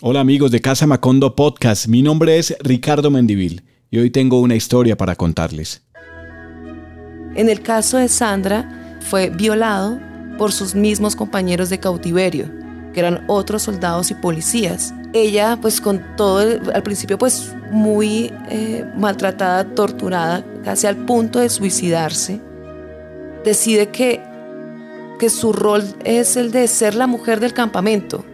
[0.00, 4.54] Hola amigos de Casa Macondo Podcast, mi nombre es Ricardo Mendivil y hoy tengo una
[4.54, 5.82] historia para contarles.
[7.34, 9.98] En el caso de Sandra, fue violado
[10.38, 12.48] por sus mismos compañeros de cautiverio,
[12.94, 14.94] que eran otros soldados y policías.
[15.12, 21.48] Ella, pues con todo, al principio pues muy eh, maltratada, torturada, casi al punto de
[21.48, 22.40] suicidarse,
[23.44, 24.22] decide que,
[25.18, 28.24] que su rol es el de ser la mujer del campamento.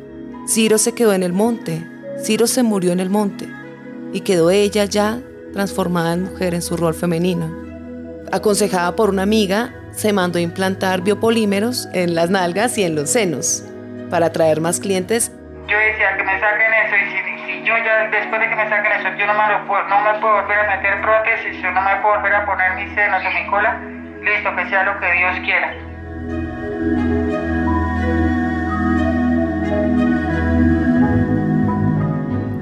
[0.47, 1.87] Ciro se quedó en el monte,
[2.23, 3.49] Ciro se murió en el monte
[4.13, 5.19] y quedó ella ya
[5.55, 7.51] transformada en mujer en su rol femenino.
[8.31, 13.11] Aconsejada por una amiga, se mandó a implantar biopolímeros en las nalgas y en los
[13.11, 13.65] senos
[14.11, 15.33] para atraer más clientes.
[15.67, 18.93] Yo decía que me saquen eso y si, yo ya después de que me saquen
[19.01, 21.97] eso yo no me, puedo, no me puedo volver a meter prótesis, yo no me
[22.03, 23.81] puedo volver a poner mis senos o mi cola,
[24.21, 25.94] listo, que sea lo que Dios quiera.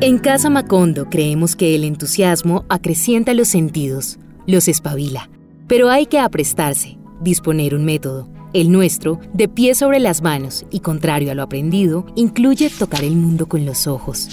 [0.05, 5.31] En Casa Macondo creemos que el entusiasmo acrecienta los sentidos, los espabila,
[5.69, 8.29] pero hay que aprestarse, disponer un método.
[8.53, 13.15] El nuestro, de pie sobre las manos y contrario a lo aprendido, incluye tocar el
[13.15, 14.27] mundo con los ojos,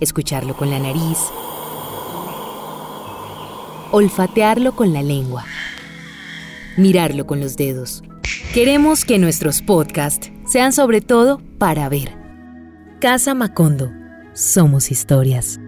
[0.00, 1.18] escucharlo con la nariz,
[3.92, 5.44] olfatearlo con la lengua,
[6.76, 8.02] mirarlo con los dedos.
[8.52, 12.18] Queremos que nuestros podcasts sean sobre todo para ver.
[12.98, 13.92] Casa Macondo
[14.34, 15.60] somos historias.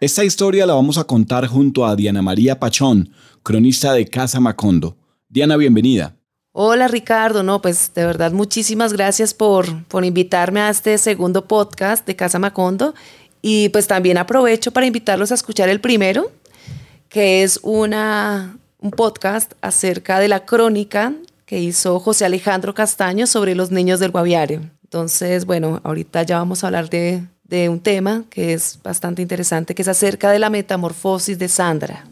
[0.00, 4.96] Esta historia la vamos a contar junto a Diana María Pachón, cronista de Casa Macondo.
[5.28, 6.16] Diana, bienvenida.
[6.50, 12.06] Hola Ricardo, no, pues de verdad muchísimas gracias por, por invitarme a este segundo podcast
[12.06, 12.94] de Casa Macondo
[13.40, 16.30] y pues también aprovecho para invitarlos a escuchar el primero,
[17.08, 21.14] que es una, un podcast acerca de la crónica
[21.46, 24.60] que hizo José Alejandro Castaño sobre los niños del Guaviare.
[24.92, 29.74] Entonces, bueno, ahorita ya vamos a hablar de, de un tema que es bastante interesante,
[29.74, 32.04] que es acerca de la metamorfosis de Sandra.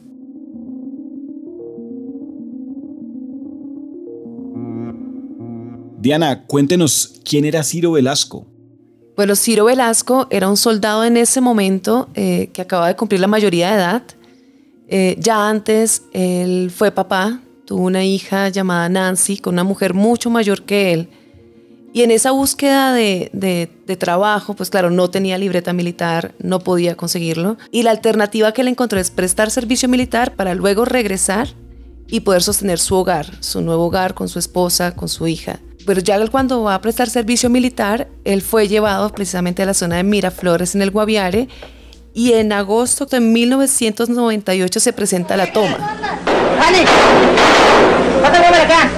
[5.98, 8.46] Diana, cuéntenos quién era Ciro Velasco.
[9.14, 13.26] Bueno, Ciro Velasco era un soldado en ese momento eh, que acaba de cumplir la
[13.26, 14.02] mayoría de edad.
[14.88, 20.30] Eh, ya antes él fue papá, tuvo una hija llamada Nancy con una mujer mucho
[20.30, 21.10] mayor que él.
[21.92, 27.58] Y en esa búsqueda de, trabajo, pues claro, no tenía libreta militar, no podía conseguirlo.
[27.72, 31.48] Y la alternativa que le encontró es prestar servicio militar para luego regresar
[32.06, 35.58] y poder sostener su hogar, su nuevo hogar con su esposa, con su hija.
[35.84, 39.96] Pero ya cuando va a prestar servicio militar, él fue llevado precisamente a la zona
[39.96, 41.48] de Miraflores en el Guaviare
[42.14, 45.96] y en agosto de 1998 se presenta la toma.
[48.60, 48.90] acá!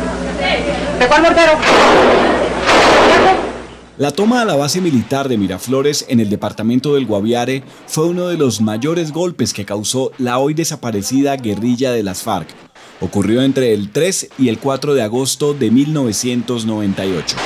[3.98, 8.26] La toma a la base militar de Miraflores en el departamento del Guaviare fue uno
[8.26, 12.48] de los mayores golpes que causó la hoy desaparecida guerrilla de las FARC.
[13.03, 17.36] Ocurrió entre el 3 y el 4 de agosto de 1998.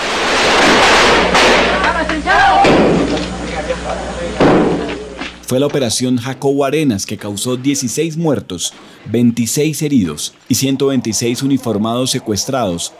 [5.42, 8.72] Fue la operación Jacobo Arenas que causó 16 muertos,
[9.10, 12.92] 26 heridos y 126 uniformados secuestrados.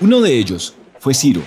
[0.00, 1.42] Uno de ellos fue Ciro,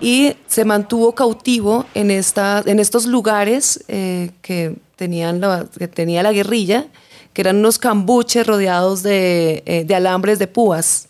[0.00, 6.22] y se mantuvo cautivo en, esta, en estos lugares eh, que, tenían la, que tenía
[6.22, 6.86] la guerrilla,
[7.32, 11.08] que eran unos cambuches rodeados de, eh, de alambres de púas.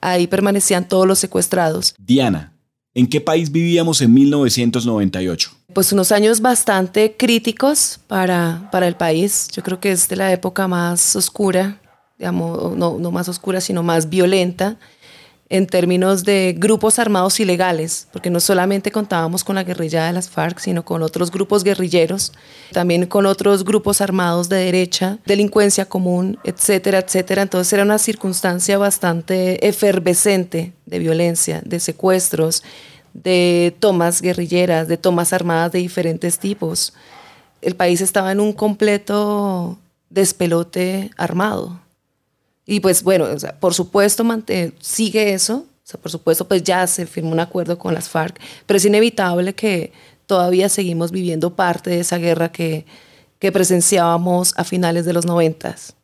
[0.00, 1.94] Ahí permanecían todos los secuestrados.
[1.98, 2.52] Diana,
[2.94, 5.50] ¿en qué país vivíamos en 1998?
[5.72, 9.48] Pues unos años bastante críticos para, para el país.
[9.52, 11.80] Yo creo que es de la época más oscura,
[12.18, 14.78] digamos, no, no más oscura, sino más violenta
[15.48, 20.28] en términos de grupos armados ilegales, porque no solamente contábamos con la guerrilla de las
[20.28, 22.32] FARC, sino con otros grupos guerrilleros,
[22.72, 27.42] también con otros grupos armados de derecha, delincuencia común, etcétera, etcétera.
[27.42, 32.64] Entonces era una circunstancia bastante efervescente de violencia, de secuestros,
[33.14, 36.92] de tomas guerrilleras, de tomas armadas de diferentes tipos.
[37.62, 39.78] El país estaba en un completo
[40.10, 41.85] despelote armado.
[42.66, 43.28] Y pues bueno,
[43.60, 44.24] por supuesto
[44.80, 48.40] sigue eso, o sea, por supuesto pues ya se firmó un acuerdo con las FARC,
[48.66, 49.92] pero es inevitable que
[50.26, 52.84] todavía seguimos viviendo parte de esa guerra que,
[53.38, 55.94] que presenciábamos a finales de los noventas.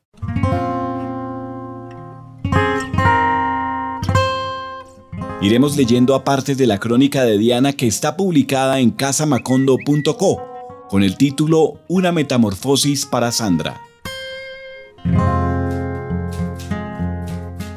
[5.41, 10.41] Iremos leyendo a partes de la crónica de Diana que está publicada en casamacondo.co
[10.88, 13.81] con el título Una metamorfosis para Sandra.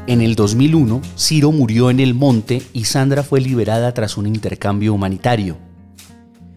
[0.08, 4.94] En el 2001, Ciro murió en el monte y Sandra fue liberada tras un intercambio
[4.94, 5.58] humanitario.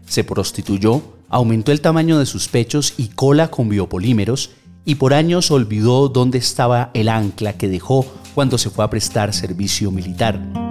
[0.07, 1.01] Se prostituyó,
[1.31, 4.51] aumentó el tamaño de sus pechos y cola con biopolímeros
[4.85, 9.33] y por años olvidó dónde estaba el ancla que dejó cuando se fue a prestar
[9.33, 10.68] servicio militar.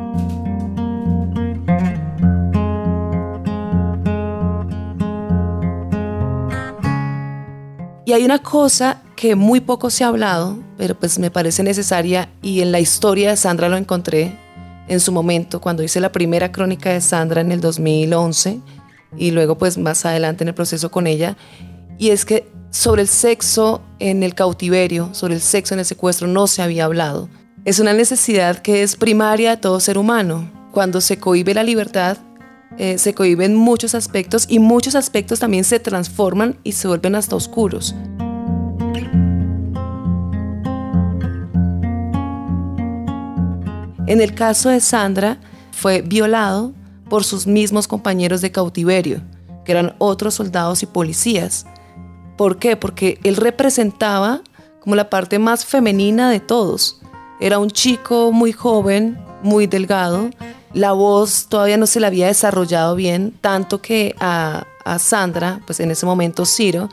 [8.07, 12.29] Y hay una cosa que muy poco se ha hablado, pero pues me parece necesaria
[12.41, 14.33] y en la historia de Sandra lo encontré
[14.87, 18.61] en su momento cuando hice la primera crónica de Sandra en el 2011
[19.17, 21.35] y luego pues más adelante en el proceso con ella
[21.97, 26.29] y es que sobre el sexo en el cautiverio, sobre el sexo en el secuestro
[26.29, 27.27] no se había hablado.
[27.65, 30.49] Es una necesidad que es primaria de todo ser humano.
[30.71, 32.17] Cuando se cohibe la libertad,
[32.77, 37.35] eh, se cohiben muchos aspectos y muchos aspectos también se transforman y se vuelven hasta
[37.35, 37.95] oscuros.
[44.07, 45.37] En el caso de Sandra,
[45.71, 46.73] fue violado
[47.09, 49.21] por sus mismos compañeros de cautiverio,
[49.65, 51.65] que eran otros soldados y policías.
[52.37, 52.77] ¿Por qué?
[52.77, 54.41] Porque él representaba
[54.79, 57.01] como la parte más femenina de todos.
[57.39, 60.29] Era un chico muy joven, muy delgado.
[60.73, 64.65] La voz todavía no se le había desarrollado bien, tanto que a,
[64.99, 66.89] Sandra, pues en ese momento Ciro,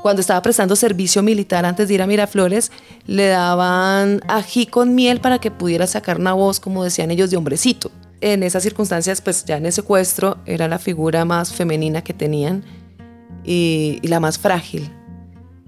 [0.00, 2.70] cuando estaba prestando servicio militar antes de ir a Miraflores,
[3.06, 7.36] le daban ají con miel para que pudiera sacar una voz, como decían ellos, de
[7.36, 7.90] hombrecito.
[8.20, 12.62] En esas circunstancias, pues ya en el secuestro era la figura más femenina que tenían
[13.44, 14.88] y, la más frágil.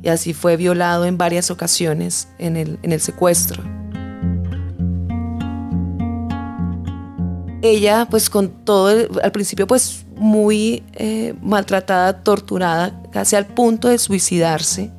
[0.00, 3.77] Y así fue violado en varias ocasiones en el secuestro.
[7.60, 13.98] Ella, pues con todo, al principio pues muy eh, maltratada, torturada, casi al punto de
[13.98, 14.92] suicidarse,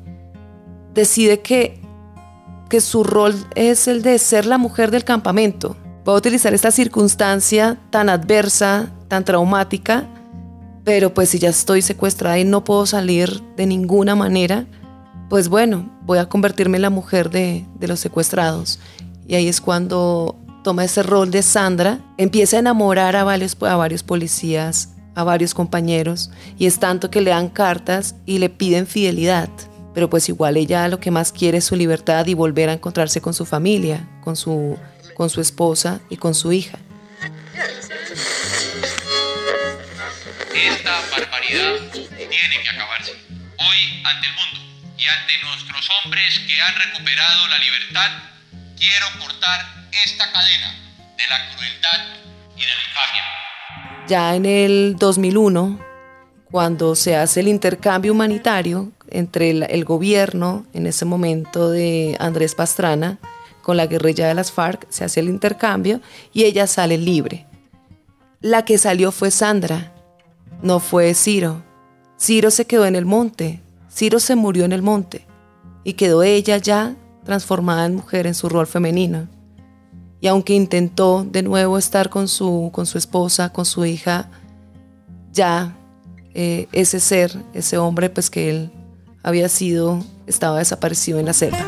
[0.94, 1.80] decide que,
[2.68, 5.76] que su rol es el de ser la mujer del campamento.
[6.06, 10.06] Va a utilizar esta circunstancia tan adversa, tan traumática,
[10.84, 14.66] pero pues si ya estoy secuestrada y no puedo salir de ninguna manera,
[15.28, 18.80] pues bueno, voy a convertirme en la mujer de, de los secuestrados.
[19.26, 23.76] Y ahí es cuando toma ese rol de Sandra, empieza a enamorar a varios, a
[23.76, 28.86] varios policías, a varios compañeros y es tanto que le dan cartas y le piden
[28.86, 29.48] fidelidad.
[29.94, 33.20] Pero pues igual ella lo que más quiere es su libertad y volver a encontrarse
[33.20, 34.78] con su familia, con su,
[35.14, 36.78] con su esposa y con su hija.
[40.54, 43.12] Esta barbaridad tiene que acabarse.
[43.58, 44.60] Hoy ante el mundo
[44.96, 48.10] y ante nuestros hombres que han recuperado la libertad,
[48.80, 49.60] quiero cortar
[50.04, 50.74] esta cadena
[51.16, 52.00] de la crueldad
[52.56, 53.24] y infamia.
[54.08, 55.78] Ya en el 2001,
[56.50, 63.18] cuando se hace el intercambio humanitario entre el, gobierno, en ese momento de Andrés Pastrana,
[63.62, 66.00] con la guerrilla de las FARC, se hace el intercambio
[66.32, 67.46] y ella sale libre.
[68.40, 69.92] La que salió fue Sandra,
[70.62, 71.62] no fue Ciro.
[72.18, 73.60] Ciro se quedó en el monte,
[73.92, 75.26] Ciro se murió en el monte
[75.84, 76.96] y quedó ella ya
[77.30, 79.28] transformada en mujer en su rol femenino.
[80.20, 84.28] Y aunque intentó de nuevo estar con su, con su esposa, con su hija,
[85.32, 85.76] ya
[86.34, 88.72] eh, ese ser, ese hombre, pues que él
[89.22, 91.64] había sido, estaba desaparecido en la selva.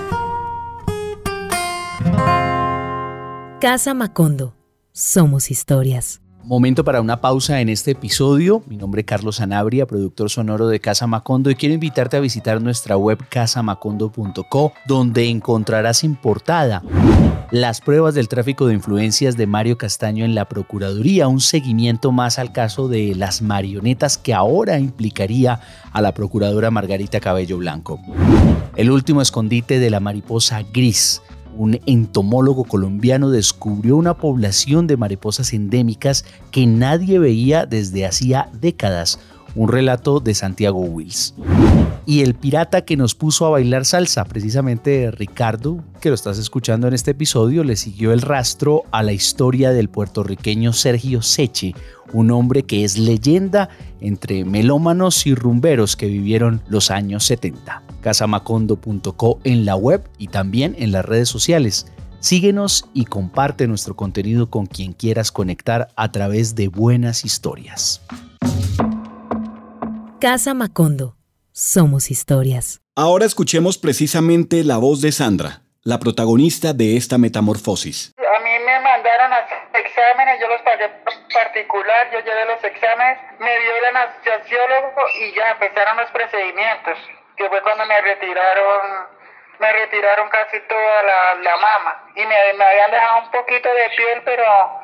[3.60, 4.56] Casa Macondo.
[4.90, 6.21] Somos historias.
[6.44, 8.64] Momento para una pausa en este episodio.
[8.66, 12.60] Mi nombre es Carlos Sanabria, productor sonoro de Casa Macondo y quiero invitarte a visitar
[12.60, 16.82] nuestra web casamacondo.co donde encontrarás en portada
[17.52, 22.38] las pruebas del tráfico de influencias de Mario Castaño en la Procuraduría, un seguimiento más
[22.38, 25.60] al caso de las marionetas que ahora implicaría
[25.92, 28.00] a la Procuradora Margarita Cabello Blanco.
[28.74, 31.20] El último escondite de la mariposa gris
[31.56, 39.18] un entomólogo colombiano descubrió una población de mariposas endémicas que nadie veía desde hacía décadas.
[39.54, 41.34] Un relato de Santiago Wills.
[42.06, 46.88] Y el pirata que nos puso a bailar salsa, precisamente Ricardo, que lo estás escuchando
[46.88, 51.74] en este episodio, le siguió el rastro a la historia del puertorriqueño Sergio Seche,
[52.14, 53.68] un hombre que es leyenda
[54.00, 60.76] entre melómanos y rumberos que vivieron los años 70 casamacondo.co en la web y también
[60.78, 61.86] en las redes sociales.
[62.20, 68.02] Síguenos y comparte nuestro contenido con quien quieras conectar a través de buenas historias.
[70.20, 71.16] Casa Macondo.
[71.50, 72.80] Somos historias.
[72.94, 78.14] Ahora escuchemos precisamente la voz de Sandra, la protagonista de esta metamorfosis.
[78.16, 80.86] A mí me mandaron a hacer exámenes, yo los pagué
[81.32, 86.98] particular, yo llevé los exámenes, me dio el anestesiólogo y ya empezaron los procedimientos
[87.42, 89.08] que fue cuando me retiraron
[89.58, 93.90] me retiraron casi toda la, la mama y me, me habían dejado un poquito de
[93.90, 94.80] piel, pero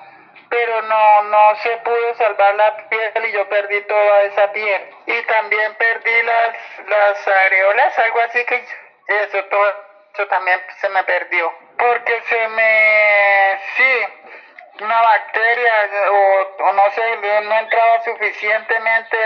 [0.51, 4.91] pero no, no se pudo salvar la piel y yo perdí toda esa piel.
[5.07, 8.65] Y también perdí las, las areolas, algo así que
[9.09, 9.75] eso, todo
[10.15, 11.53] eso también se me perdió.
[11.77, 15.73] Porque se me, sí, una bacteria
[16.13, 19.19] o, no sé, no entraba suficientemente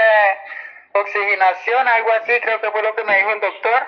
[0.95, 3.83] oxigenación, algo así, creo que fue lo que me dijo el doctor.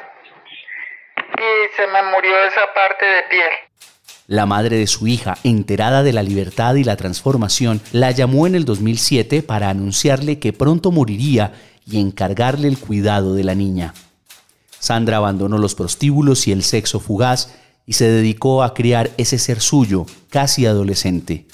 [1.37, 3.51] Y se me murió esa parte de piel.
[4.27, 8.55] La madre de su hija, enterada de la libertad y la transformación, la llamó en
[8.55, 11.53] el 2007 para anunciarle que pronto moriría
[11.87, 13.93] y encargarle el cuidado de la niña.
[14.79, 17.55] Sandra abandonó los prostíbulos y el sexo fugaz
[17.87, 21.47] y se dedicó a criar ese ser suyo, casi adolescente.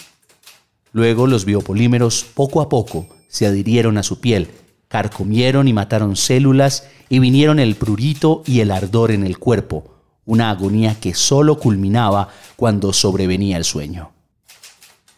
[0.92, 4.48] Luego los biopolímeros poco a poco se adhirieron a su piel,
[4.90, 9.94] carcomieron y mataron células y vinieron el prurito y el ardor en el cuerpo,
[10.24, 14.10] una agonía que solo culminaba cuando sobrevenía el sueño.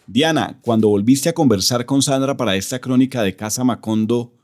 [0.05, 4.35] Diana, cuando volviste a conversar con Sandra para esta crónica de Casa Macondo,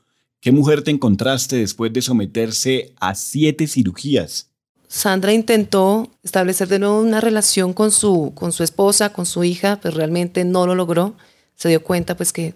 [0.41, 4.49] ¿qué mujer te encontraste después de someterse a siete cirugías?
[4.87, 9.79] Sandra intentó establecer de nuevo una relación con su, con su esposa, con su hija,
[9.79, 11.13] pero realmente no lo logró.
[11.53, 12.55] Se dio cuenta pues que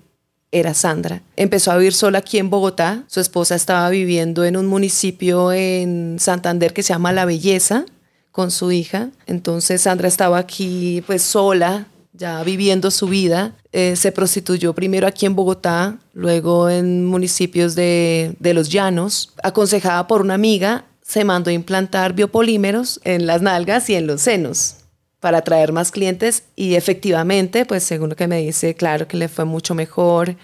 [0.53, 1.21] era Sandra.
[1.35, 3.03] Empezó a vivir sola aquí en Bogotá.
[3.07, 7.85] Su esposa estaba viviendo en un municipio en Santander que se llama La Belleza
[8.31, 9.09] con su hija.
[9.25, 13.55] Entonces Sandra estaba aquí pues sola, ya viviendo su vida.
[13.71, 19.33] Eh, se prostituyó primero aquí en Bogotá, luego en municipios de, de Los Llanos.
[19.41, 24.21] Aconsejada por una amiga, se mandó a implantar biopolímeros en las nalgas y en los
[24.21, 24.77] senos
[25.23, 29.29] para atraer más clientes y efectivamente, pues según lo que me dice, claro que le
[29.29, 30.35] fue mucho mejor,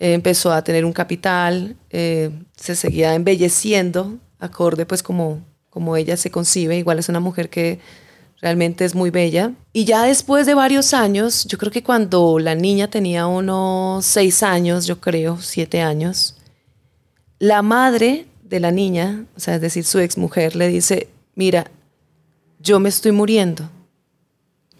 [0.00, 6.28] empezó a tener un capital, eh, se seguía embelleciendo, acorde pues como, como ella se
[6.28, 7.78] concibe, igual es una mujer que
[8.42, 9.52] realmente es muy bella.
[9.72, 14.42] Y ya después de varios años, yo creo que cuando la niña tenía unos seis
[14.42, 16.34] años, yo creo, siete años,
[17.38, 21.70] la madre de la niña, o sea, es decir, su exmujer, le dice, mira,
[22.58, 23.70] yo me estoy muriendo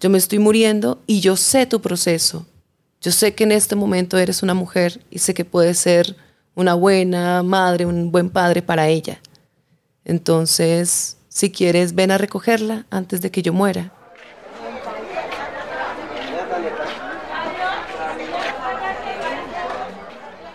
[0.01, 2.47] yo me estoy muriendo y yo sé tu proceso.
[3.01, 6.15] Yo sé que en este momento eres una mujer y sé que puedes ser
[6.55, 9.21] una buena madre, un buen padre para ella.
[10.03, 13.93] Entonces, si quieres, ven a recogerla antes de que yo muera.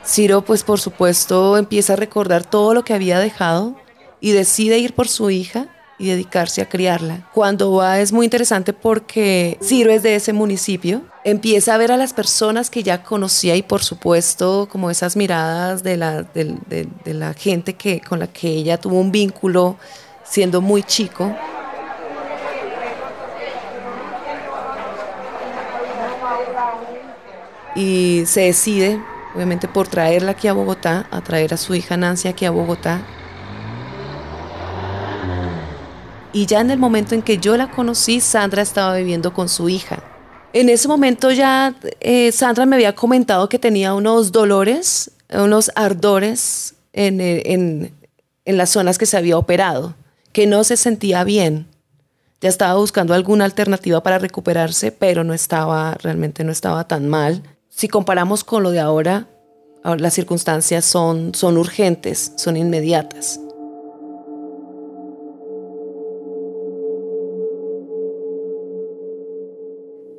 [0.05, 3.77] Ciro, pues por supuesto, empieza a recordar todo lo que había dejado
[4.21, 7.29] y decide ir por su hija y dedicarse a criarla.
[7.33, 11.97] Cuando va es muy interesante porque Ciro es de ese municipio, empieza a ver a
[11.97, 17.35] las personas que ya conocía y por supuesto como esas miradas de la, de, la
[17.35, 19.77] gente que, con la que ella tuvo un vínculo
[20.25, 21.35] siendo muy chico.
[27.75, 28.99] Y se decide,
[29.35, 33.03] obviamente, por traerla aquí a Bogotá, a traer a su hija Nancy aquí a Bogotá
[36.37, 39.71] y ya en el momento en que yo la conocí, Sandra estaba viviendo con su
[39.71, 40.03] hija.
[40.53, 46.75] En ese momento ya eh, Sandra me había comentado que tenía unos dolores, unos ardores
[46.93, 47.95] en, eh, en,
[48.45, 49.95] en las zonas que se había operado,
[50.33, 51.69] que no se sentía bien.
[52.43, 57.45] Ya estaba buscando alguna alternativa para recuperarse, pero no estaba, realmente no estaba tan mal.
[57.71, 59.27] Si comparamos con lo de ahora,
[59.83, 63.41] las circunstancias son, son urgentes, son inmediatas.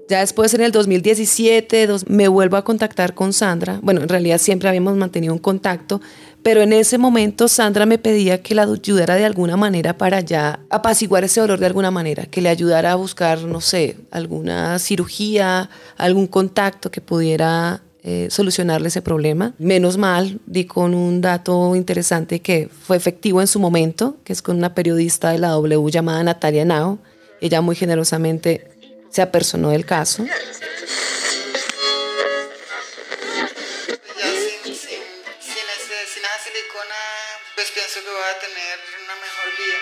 [0.08, 3.80] Ya después en el 2017 me vuelvo a contactar con Sandra.
[3.82, 6.00] Bueno, en realidad siempre habíamos mantenido un contacto,
[6.44, 10.62] pero en ese momento Sandra me pedía que la ayudara de alguna manera para ya
[10.70, 15.70] apaciguar ese dolor de alguna manera, que le ayudara a buscar, no sé, alguna cirugía,
[15.98, 19.56] algún contacto que pudiera eh, solucionarle ese problema.
[19.58, 24.42] Menos mal, di con un dato interesante que fue efectivo en su momento, que es
[24.42, 27.00] con una periodista de la W llamada Natalia Nao.
[27.42, 28.77] Ella muy generosamente
[29.10, 30.26] se apersonó del caso.
[30.26, 30.36] Ya
[34.34, 37.00] sin, sin, sin, ese, sin esa silicona,
[37.56, 39.80] pues pienso que voy a tener una mejor vida.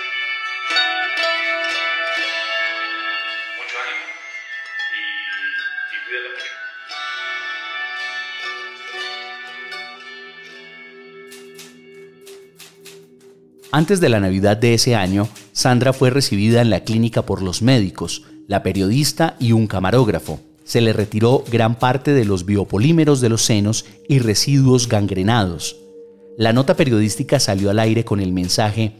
[3.57, 4.05] Mucho ánimo
[4.93, 5.01] y,
[5.95, 6.53] y cuídate mucho.
[13.71, 17.61] Antes de la Navidad de ese año, Sandra fue recibida en la clínica por los
[17.61, 20.39] médicos, la periodista y un camarógrafo.
[20.63, 25.77] Se le retiró gran parte de los biopolímeros de los senos y residuos gangrenados.
[26.37, 28.93] La nota periodística salió al aire con el mensaje,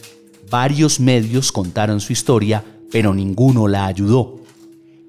[0.49, 4.41] Varios medios contaron su historia, pero ninguno la ayudó.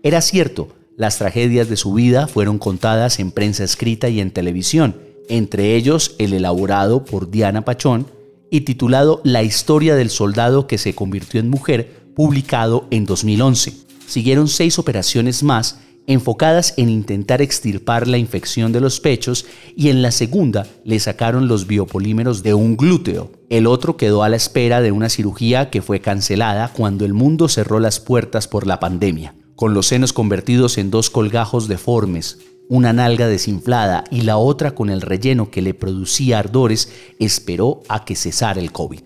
[0.03, 4.97] Era cierto, las tragedias de su vida fueron contadas en prensa escrita y en televisión,
[5.29, 8.07] entre ellos el elaborado por Diana Pachón
[8.51, 13.86] y titulado La historia del soldado que se convirtió en mujer, publicado en 2011.
[14.07, 20.03] Siguieron seis operaciones más enfocadas en intentar extirpar la infección de los pechos y en
[20.03, 23.33] la segunda le sacaron los biopolímeros de un glúteo.
[23.51, 27.49] El otro quedó a la espera de una cirugía que fue cancelada cuando el mundo
[27.49, 29.35] cerró las puertas por la pandemia.
[29.57, 34.91] Con los senos convertidos en dos colgajos deformes, una nalga desinflada y la otra con
[34.91, 39.01] el relleno que le producía ardores, esperó a que cesara el COVID.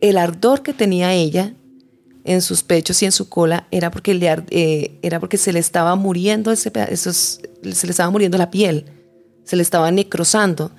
[0.00, 1.54] El ardor que tenía ella
[2.26, 5.58] en sus pechos y en su cola era porque, le, eh, era porque se le
[5.58, 7.40] estaba muriendo ese, esos,
[7.72, 8.86] se le estaba muriendo la piel,
[9.44, 10.72] se le estaba necrosando.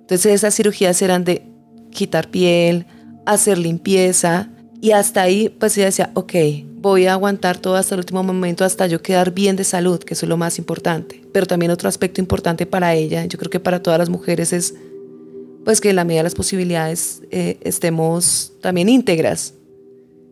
[0.00, 1.46] Entonces esas cirugías eran de
[1.90, 2.86] quitar piel,
[3.24, 6.32] hacer limpieza y hasta ahí pues ella decía, ok,
[6.74, 10.14] voy a aguantar todo hasta el último momento hasta yo quedar bien de salud, que
[10.14, 11.22] eso es lo más importante.
[11.32, 14.74] Pero también otro aspecto importante para ella, yo creo que para todas las mujeres es
[15.64, 19.54] pues que en la medida de las posibilidades eh, estemos también íntegras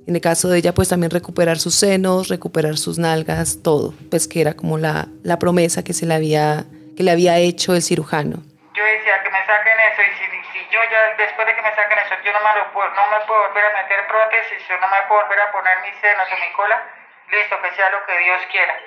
[0.08, 4.24] en el caso de ella, pues también recuperar sus senos, recuperar sus nalgas, todo, pues
[4.24, 6.64] que era como la, la promesa que se le había,
[6.96, 8.40] que le había hecho el cirujano.
[8.72, 11.76] Yo decía que me saquen eso y si, si yo ya después de que me
[11.76, 14.80] saquen eso, yo no me, lo puedo, no me puedo volver a meter prótesis, yo
[14.80, 16.80] no me puedo volver a poner mis senos o mi cola,
[17.28, 18.80] listo, que sea lo que Dios quiera.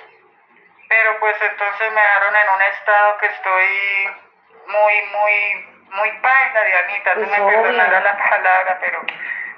[0.90, 3.70] Pero pues entonces me dejaron en un estado que estoy
[4.66, 5.34] muy, muy,
[5.86, 9.06] muy paisa, Dianita, tú pues me perdonarás la palabra, pero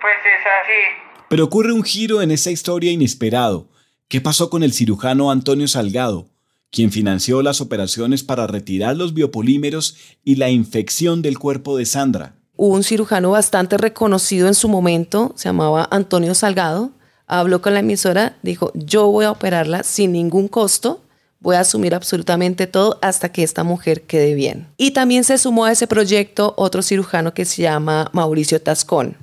[0.04, 1.13] pues es así.
[1.34, 3.66] Pero ocurre un giro en esa historia inesperado.
[4.06, 6.28] ¿Qué pasó con el cirujano Antonio Salgado,
[6.70, 12.36] quien financió las operaciones para retirar los biopolímeros y la infección del cuerpo de Sandra?
[12.54, 16.92] Hubo un cirujano bastante reconocido en su momento, se llamaba Antonio Salgado,
[17.26, 21.02] habló con la emisora, dijo, yo voy a operarla sin ningún costo,
[21.40, 24.68] voy a asumir absolutamente todo hasta que esta mujer quede bien.
[24.76, 29.16] Y también se sumó a ese proyecto otro cirujano que se llama Mauricio Tascón.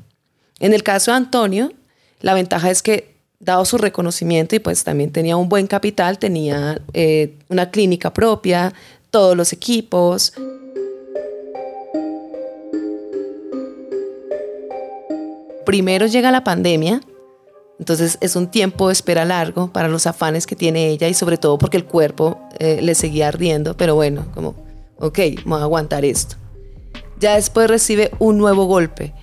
[0.60, 1.72] En el caso de Antonio,
[2.22, 6.80] la ventaja es que, dado su reconocimiento y pues también tenía un buen capital, tenía
[6.94, 8.72] eh, una clínica propia,
[9.10, 10.34] todos los equipos.
[15.66, 17.02] Primero llega la pandemia,
[17.80, 21.38] entonces es un tiempo de espera largo para los afanes que tiene ella y sobre
[21.38, 24.56] todo porque el cuerpo eh, le seguía ardiendo, pero bueno, como,
[25.00, 26.36] ok, voy a aguantar esto.
[27.20, 29.14] Ya después recibe un nuevo golpe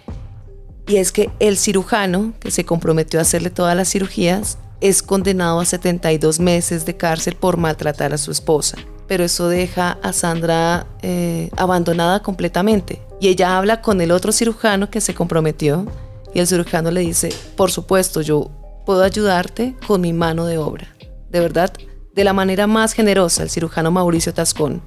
[0.88, 5.60] y es que el cirujano que se comprometió a hacerle todas las cirugías es condenado
[5.60, 8.78] a 72 meses de cárcel por maltratar a su esposa.
[9.06, 13.02] Pero eso deja a Sandra eh, abandonada completamente.
[13.20, 15.86] Y ella habla con el otro cirujano que se comprometió
[16.32, 18.50] y el cirujano le dice, por supuesto, yo
[18.86, 20.88] puedo ayudarte con mi mano de obra.
[21.30, 21.72] De verdad,
[22.14, 24.82] de la manera más generosa, el cirujano Mauricio Tascón.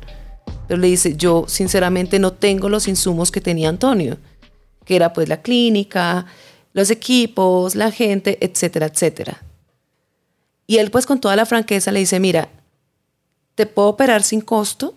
[0.67, 4.17] Pero le dice, yo sinceramente no tengo los insumos que tenía Antonio
[4.85, 6.25] que era pues la clínica,
[6.73, 9.41] los equipos, la gente, etcétera, etcétera.
[10.67, 12.49] Y él pues con toda la franqueza le dice, mira,
[13.55, 14.95] te puedo operar sin costo,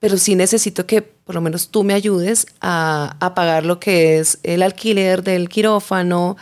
[0.00, 4.38] pero sí necesito que por lo menos tú me ayudes a, pagar lo que es
[4.42, 6.36] el alquiler del quirófano,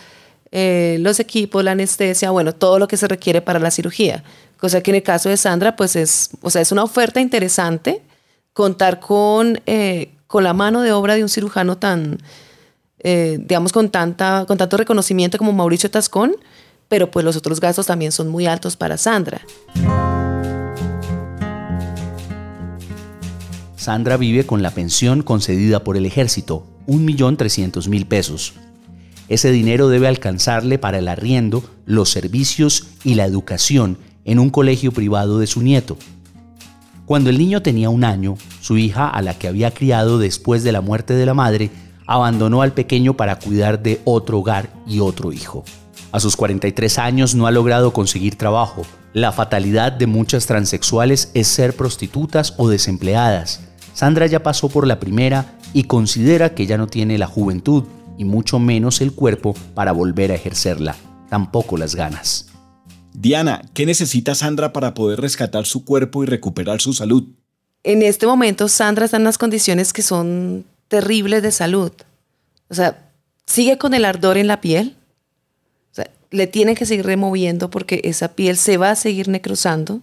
[0.50, 4.22] eh, los equipos, la anestesia, bueno, todo lo que se requiere para la cirugía.
[4.58, 8.02] Cosa que en el caso de Sandra, pues es, o sea, es una oferta interesante
[8.52, 12.18] contar con, eh, con la mano de obra de un cirujano tan,
[13.04, 16.34] eh, digamos, con, tanta, con tanto reconocimiento como Mauricio Tascón,
[16.88, 19.42] pero pues los otros gastos también son muy altos para Sandra.
[23.76, 28.54] Sandra vive con la pensión concedida por el ejército, 1.300.000 pesos.
[29.28, 34.92] Ese dinero debe alcanzarle para el arriendo, los servicios y la educación en un colegio
[34.92, 35.98] privado de su nieto.
[37.04, 40.72] Cuando el niño tenía un año, su hija, a la que había criado después de
[40.72, 41.70] la muerte de la madre,
[42.06, 45.64] abandonó al pequeño para cuidar de otro hogar y otro hijo.
[46.12, 48.82] A sus 43 años no ha logrado conseguir trabajo.
[49.12, 53.60] La fatalidad de muchas transexuales es ser prostitutas o desempleadas.
[53.94, 57.84] Sandra ya pasó por la primera y considera que ya no tiene la juventud
[58.16, 60.96] y mucho menos el cuerpo para volver a ejercerla,
[61.28, 62.46] tampoco las ganas.
[63.12, 67.24] Diana, ¿qué necesita Sandra para poder rescatar su cuerpo y recuperar su salud?
[67.82, 71.92] En este momento Sandra está en unas condiciones que son terribles de salud.
[72.68, 73.10] O sea,
[73.46, 74.96] sigue con el ardor en la piel.
[75.92, 80.00] O sea, le tiene que seguir removiendo porque esa piel se va a seguir necrosando.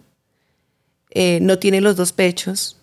[1.09, 2.77] Eh, no tiene los dos pechos,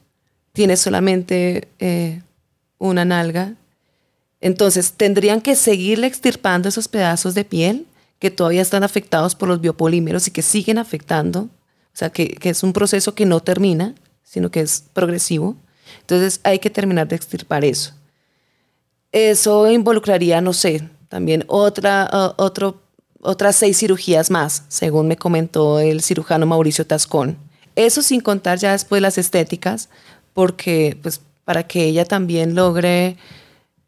[0.53, 2.23] tiene solamente eh,
[2.79, 3.55] una nalga.
[4.41, 7.87] Entonces, tendrían que seguirle extirpando esos pedazos de piel
[8.19, 11.43] que todavía están afectados por los biopolímeros y que siguen afectando.
[11.43, 15.57] O sea, que es un proceso que no termina, sino que es progresivo.
[16.01, 17.93] Entonces, hay que terminar de extirpar eso.
[19.13, 22.81] Eso involucraría, no sé, también otra, otro,
[23.21, 27.39] otras seis cirugías más, según me comentó el cirujano Mauricio Tascón.
[27.77, 29.89] Eso sin contar ya después las estéticas,
[30.35, 33.17] porque pues para que ella también logre,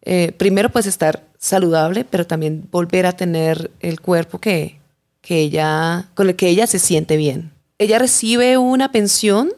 [0.03, 4.81] eh, primero pues estar saludable, pero también volver a tener el cuerpo que,
[5.21, 7.53] que ella, con el que ella se siente bien.
[7.79, 9.53] Ella recibe una pensión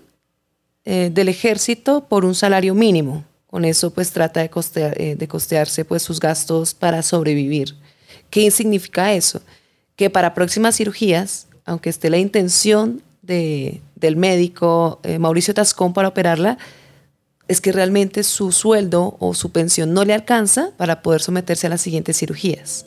[0.85, 3.25] eh, del ejército por un salario mínimo.
[3.47, 7.77] Con eso pues trata de, eh, de costearse pues sus gastos para sobrevivir.
[8.31, 9.43] ¿Qué significa eso?
[9.95, 16.09] Que para próximas cirugías, aunque esté la intención de, del médico eh, Mauricio Tascón para
[16.09, 16.59] operarla,
[17.49, 21.71] es que realmente su sueldo o su pensión no le alcanza para poder someterse a
[21.71, 22.87] las siguientes cirugías.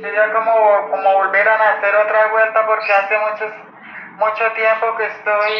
[0.00, 3.52] Sería como, como volver a nacer otra vuelta porque hace muchos,
[4.16, 5.52] mucho tiempo que estoy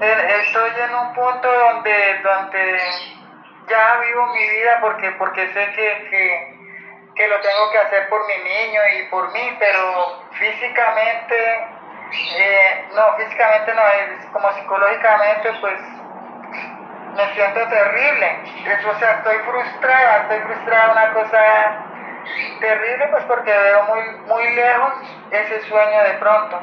[0.00, 2.80] estoy en un punto donde, donde
[3.68, 6.56] ya vivo mi vida porque, porque sé que, que,
[7.16, 11.66] que lo tengo que hacer por mi niño y por mí, pero físicamente,
[12.36, 15.80] eh, no, físicamente no, es como psicológicamente, pues
[17.16, 18.38] me siento terrible.
[18.66, 21.87] Eso, o sea, estoy frustrada, estoy frustrada, una cosa
[22.60, 24.94] terrible, pues porque veo muy, muy lejos
[25.30, 26.60] ese sueño de pronto.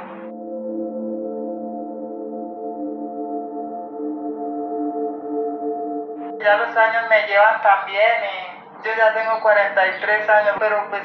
[6.39, 11.01] Ya los años me llevan también y yo ya tengo 43 años, pero pues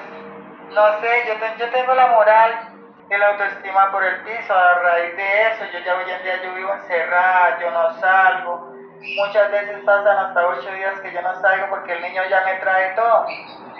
[0.71, 2.71] no sé, yo, yo tengo la moral
[3.11, 5.65] y la autoestima por el piso a raíz de eso.
[5.73, 8.80] Yo ya hoy en día yo vivo encerrada, yo no salgo.
[9.01, 12.61] Muchas veces pasan hasta ocho días que yo no salgo porque el niño ya me
[12.61, 13.27] trae todo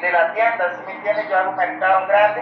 [0.01, 2.41] de la tienda, si me entiendes, yo hago un mercado grande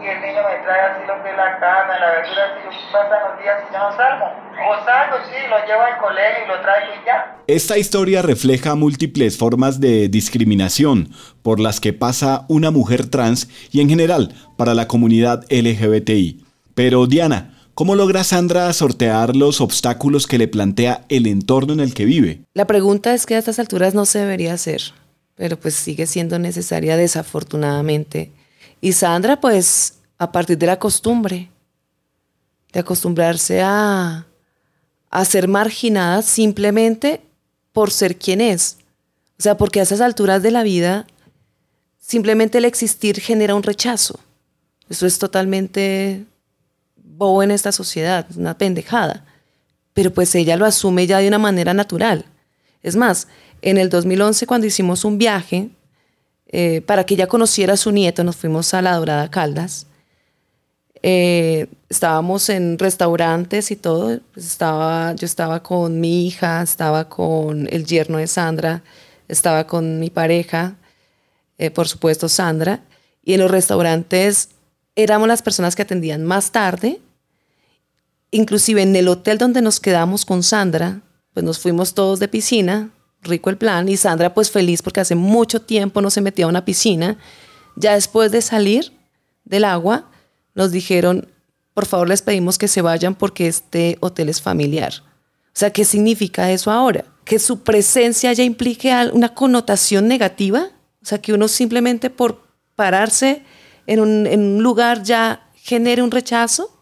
[0.00, 3.18] y el niño me trae así lo que es la carne, la verdura, yo pasan
[3.30, 4.26] los días y yo no salgo.
[4.68, 7.36] O salgo, sí, lo llevo al colegio y lo traigo y ya.
[7.46, 11.08] Esta historia refleja múltiples formas de discriminación
[11.42, 16.44] por las que pasa una mujer trans y en general para la comunidad LGBTI.
[16.74, 21.94] Pero Diana, ¿Cómo logra Sandra sortear los obstáculos que le plantea el entorno en el
[21.94, 22.40] que vive?
[22.52, 24.82] La pregunta es que a estas alturas no se debería hacer,
[25.36, 28.32] pero pues sigue siendo necesaria desafortunadamente.
[28.80, 31.50] Y Sandra, pues, a partir de la costumbre,
[32.72, 34.26] de acostumbrarse a,
[35.24, 37.20] ser marginada simplemente
[37.72, 38.78] por ser quien es.
[39.38, 41.06] O sea, porque a esas alturas de la vida,
[42.00, 44.18] simplemente el existir genera un rechazo.
[44.88, 46.26] Eso es totalmente
[47.18, 49.24] bobo en esta sociedad, una pendejada.
[49.92, 52.24] Pero pues ella lo asume ya de una manera natural.
[52.82, 53.26] Es más,
[53.60, 55.70] en el 2011 cuando hicimos un viaje
[56.46, 59.86] eh, para que ella conociera a su nieto, nos fuimos a La Dorada Caldas.
[61.02, 64.20] Eh, estábamos en restaurantes y todo.
[64.32, 68.82] Pues yo estaba con mi hija, estaba con el yerno de Sandra,
[69.28, 70.76] estaba con mi pareja,
[71.58, 72.80] eh, por supuesto Sandra.
[73.22, 74.50] Y en los restaurantes
[74.96, 77.00] éramos las personas que atendían más tarde
[78.30, 81.00] Inclusive en el hotel donde nos quedamos con Sandra,
[81.32, 82.90] pues nos fuimos todos de piscina,
[83.22, 86.48] rico el plan, y Sandra pues feliz porque hace mucho tiempo no se metía a
[86.48, 87.16] una piscina.
[87.76, 88.92] Ya después de salir
[89.44, 90.10] del agua,
[90.54, 91.28] nos dijeron,
[91.72, 94.92] por favor les pedimos que se vayan porque este hotel es familiar.
[95.46, 97.04] O sea, ¿qué significa eso ahora?
[97.24, 100.68] Que su presencia ya implique una connotación negativa.
[101.02, 102.42] O sea, que uno simplemente por
[102.74, 103.42] pararse
[103.86, 106.77] en un, en un lugar ya genere un rechazo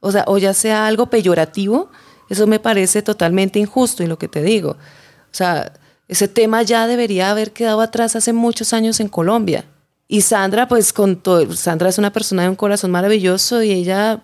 [0.00, 1.90] o sea, o ya sea algo peyorativo,
[2.28, 4.70] eso me parece totalmente injusto y lo que te digo.
[4.70, 5.72] O sea,
[6.08, 9.64] ese tema ya debería haber quedado atrás hace muchos años en Colombia.
[10.08, 14.22] Y Sandra, pues con todo, Sandra es una persona de un corazón maravilloso y ella,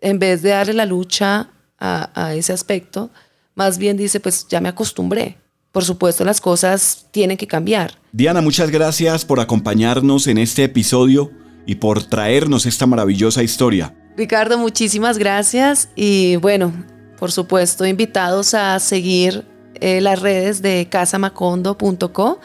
[0.00, 3.10] en vez de darle la lucha a, a ese aspecto,
[3.54, 5.36] más bien dice, pues ya me acostumbré.
[5.72, 7.98] Por supuesto, las cosas tienen que cambiar.
[8.12, 11.30] Diana, muchas gracias por acompañarnos en este episodio
[11.66, 13.94] y por traernos esta maravillosa historia.
[14.20, 16.74] Ricardo, muchísimas gracias y bueno,
[17.18, 22.38] por supuesto, invitados a seguir eh, las redes de casamacondo.co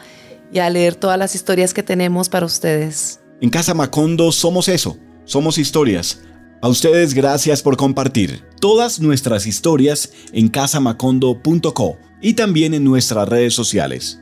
[0.50, 3.20] y a leer todas las historias que tenemos para ustedes.
[3.42, 6.22] En Casa Macondo somos eso, somos historias.
[6.62, 13.52] A ustedes gracias por compartir todas nuestras historias en casamacondo.co y también en nuestras redes
[13.52, 14.18] sociales.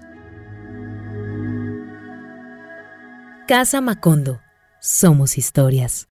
[3.47, 4.41] Casa Macondo,
[4.81, 6.09] somos historias.